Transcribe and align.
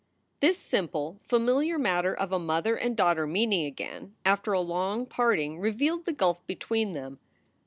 This 0.39 0.57
simple, 0.57 1.19
familiar 1.21 1.77
matter 1.77 2.11
of 2.11 2.31
a 2.31 2.39
mother 2.39 2.75
and 2.75 2.97
daughter 2.97 3.27
meeting 3.27 3.65
again 3.67 4.15
after 4.25 4.51
a 4.51 4.59
long 4.59 5.05
parting 5.05 5.59
revealed 5.59 6.05
the 6.05 6.11
gulf 6.11 6.43
between 6.47 6.93
them. 6.93 7.19